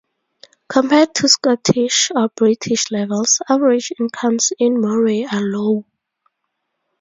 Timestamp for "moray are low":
4.81-5.85